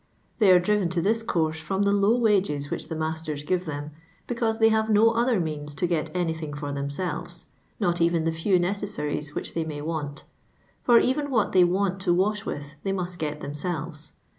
[0.39, 3.91] They are driven to this comN from the low wages which the masters give xhm,'
[4.27, 7.45] becau!k> they have no other means to get anythui| for themselves,
[7.79, 10.23] not even the few necessaries which they may want:
[10.81, 14.13] for even what they want to mJk with they must get themselves.